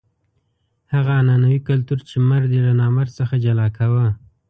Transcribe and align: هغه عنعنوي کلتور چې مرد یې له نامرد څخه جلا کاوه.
هغه 0.93 1.11
عنعنوي 1.19 1.59
کلتور 1.67 1.99
چې 2.09 2.15
مرد 2.29 2.49
یې 2.55 2.61
له 2.67 2.73
نامرد 2.81 3.11
څخه 3.19 3.35
جلا 3.43 3.67
کاوه. 3.77 4.07